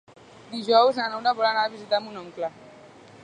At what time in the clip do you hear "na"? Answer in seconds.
1.01-1.05